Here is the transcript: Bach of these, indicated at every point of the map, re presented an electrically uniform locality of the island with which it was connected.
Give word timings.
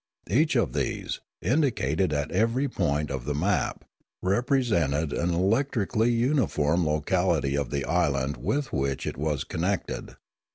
Bach 0.25 0.55
of 0.55 0.73
these, 0.73 1.19
indicated 1.43 2.11
at 2.11 2.31
every 2.31 2.67
point 2.67 3.11
of 3.11 3.23
the 3.25 3.35
map, 3.35 3.85
re 4.23 4.41
presented 4.41 5.13
an 5.13 5.29
electrically 5.29 6.09
uniform 6.09 6.83
locality 6.87 7.55
of 7.55 7.69
the 7.69 7.85
island 7.85 8.37
with 8.37 8.73
which 8.73 9.05
it 9.05 9.15
was 9.15 9.43
connected. 9.43 10.15